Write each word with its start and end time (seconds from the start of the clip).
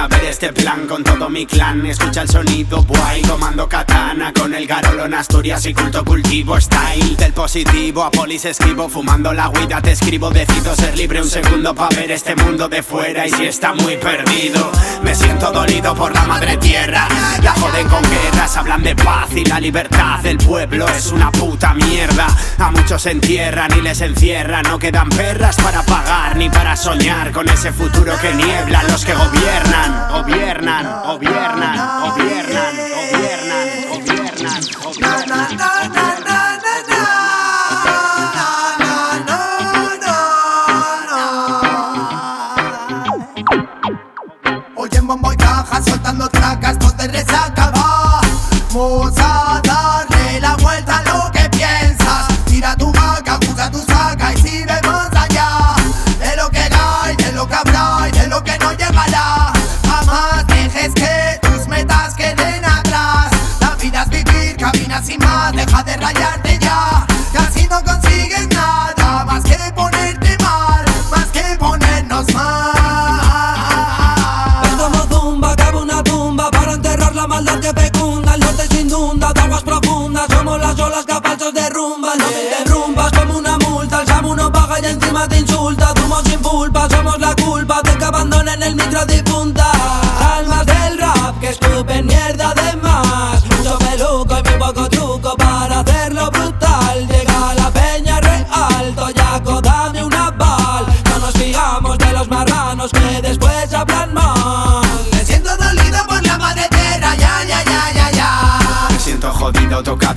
a 0.00 0.08
ver 0.08 0.24
este 0.24 0.50
plan 0.52 0.86
con 0.86 1.04
todo 1.04 1.28
mi 1.28 1.44
clan. 1.44 1.84
Escucha 1.84 2.22
el 2.22 2.28
sonido, 2.28 2.82
guay, 2.84 3.20
tomando 3.22 3.68
katana 3.68 4.32
con 4.32 4.54
el 4.54 4.66
garolo 4.66 5.04
en 5.04 5.12
Asturias 5.12 5.66
y 5.66 5.74
culto 5.74 6.02
cultivo 6.04 6.58
style. 6.58 7.16
Del 7.16 7.34
positivo 7.34 8.02
a 8.04 8.10
polis 8.10 8.46
escribo, 8.46 8.88
fumando 8.88 9.32
la 9.32 9.50
huida 9.50 9.82
te 9.82 9.92
escribo. 9.92 10.30
Decido 10.30 10.74
ser 10.74 10.96
libre 10.96 11.20
un 11.20 11.28
segundo 11.28 11.74
para 11.74 11.94
ver 11.94 12.10
este 12.12 12.34
mundo 12.34 12.68
de 12.68 12.82
fuera 12.82 13.26
y 13.26 13.30
si 13.30 13.44
está 13.44 13.74
muy 13.74 13.96
perdido. 13.98 14.72
Me 15.02 15.14
siento 15.14 15.52
dolido 15.52 15.94
por 15.94 16.14
la 16.14 16.24
madre 16.24 16.56
tierra. 16.56 17.06
La 17.42 17.52
joden 17.52 17.88
con 17.88 18.02
guerras, 18.02 18.56
hablan 18.56 18.82
de 18.82 18.96
paz 18.96 19.28
y 19.34 19.44
la 19.44 19.60
libertad 19.60 20.20
del 20.20 20.38
pueblo 20.38 20.88
es 20.88 21.12
una 21.12 21.30
puta 21.30 21.74
mierda. 21.74 22.26
A 22.58 22.70
muchos 22.70 23.04
entierran 23.04 23.70
y 23.76 23.82
les 23.82 24.00
encierran, 24.00 24.62
no 24.62 24.78
quedan 24.78 25.10
perras 25.10 25.56
para 25.56 25.82
para 25.82 25.99
con 27.32 27.48
ese 27.48 27.72
futuro 27.72 28.12
que 28.20 28.32
niebla 28.34 28.82
los 28.84 29.04
que 29.04 29.14
gobiernan, 29.14 30.08
gobiernan, 30.10 31.02
gobiernan, 31.04 31.76
gobiernan, 32.00 32.76
gobiernan, 32.90 33.66
gobiernan, 33.88 35.48
gobiernan. 35.62 36.30
Oye 44.76 44.98
en 44.98 45.06
bombo 45.06 45.32
y 45.32 45.36
caja 45.36 45.82
soltando 45.82 46.28
tracas, 46.28 46.78
no 46.80 46.96
te 46.96 47.06
resaca, 47.08 47.69
maldad 77.42 77.60
que 77.60 77.80
fecunda. 77.80 78.34
El 78.34 78.40
norte 78.40 78.66
se 78.70 78.80
inunda 78.80 79.32
de 79.32 79.40
aguas 79.40 79.62
profundas. 79.62 80.26
Somos 80.28 80.60
las 80.60 80.78
olas 80.78 81.04
que 81.04 81.12
a 81.12 81.20
falsos 81.20 81.54
derrumban. 81.54 82.18
No 82.18 82.26
te 82.26 82.64
derrumbas 82.64 83.10
como 83.12 83.38
una 83.38 83.58
multa. 83.58 84.00
El 84.02 84.06
Samu 84.06 84.34
no 84.34 84.52
paga 84.52 84.80
y 84.80 84.86
encima 84.86 85.28
te 85.28 85.38
insulta. 85.38 85.92
Zumo 85.96 86.20
sin 86.24 86.40
pulpa, 86.40 86.88
somos 86.90 87.18
la 87.18 87.34
culpa 87.36 87.80
de 87.82 87.96
que 87.96 88.04
abandonen 88.04 88.62
el 88.62 88.74
micro 88.74 89.04
difunta. 89.06 89.59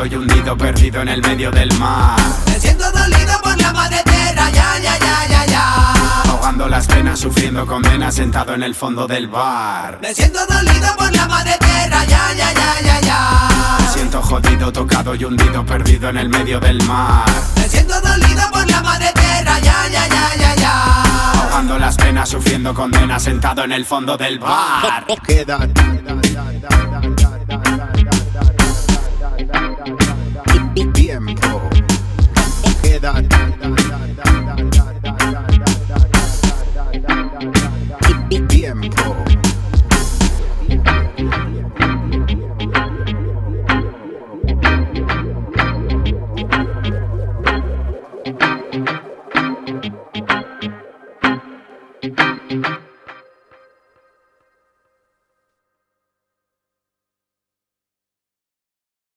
Jodido, 0.00 0.06
tocado 0.06 0.06
y 0.06 0.14
hundido, 0.14 0.56
perdido 0.56 1.02
en 1.02 1.08
el 1.08 1.20
medio 1.22 1.50
del 1.50 1.78
mar. 1.78 2.18
Me 2.46 2.58
siento 2.58 2.90
dolido 2.92 3.40
por 3.42 3.60
la 3.60 3.72
madre 3.72 4.02
tierra, 4.04 4.50
ya, 4.50 4.78
ya, 4.78 4.98
ya, 4.98 5.26
ya, 5.28 5.46
ya. 5.46 5.92
Ahogando 6.30 6.68
las 6.68 6.86
penas, 6.86 7.20
sufriendo 7.20 7.66
condenas, 7.66 8.14
sentado 8.14 8.54
en 8.54 8.62
el 8.62 8.74
fondo 8.74 9.06
del 9.06 9.28
bar. 9.28 9.98
Me 10.00 10.14
siento 10.14 10.40
dolido 10.46 10.96
por 10.96 11.14
la 11.14 11.26
madre 11.26 11.56
tierra, 11.58 12.04
ya, 12.04 12.32
ya, 12.34 12.52
ya, 12.52 12.80
ya, 12.82 13.00
ya. 13.00 13.48
Me 13.80 13.88
siento 13.92 14.22
jodido, 14.22 14.72
tocado 14.72 15.14
y 15.14 15.24
hundido, 15.24 15.64
perdido 15.64 16.08
en 16.08 16.18
el 16.18 16.28
medio 16.28 16.60
del 16.60 16.82
mar. 16.84 17.28
Me 17.56 17.68
siento 17.68 18.00
dolido 18.00 18.42
por 18.52 18.68
la 18.70 18.82
madre 18.82 19.12
tierra, 19.14 19.58
ya, 19.60 19.88
ya, 19.88 20.06
ya, 20.08 20.36
ya, 20.36 20.54
ya. 20.56 21.02
Ahogando 21.42 21.78
las 21.78 21.96
penas, 21.96 22.28
sufriendo 22.28 22.72
condenas, 22.74 23.22
sentado 23.22 23.64
en 23.64 23.72
el 23.72 23.84
fondo 23.84 24.16
del 24.16 24.38
bar. 24.38 25.04
Quédate 25.26 26.19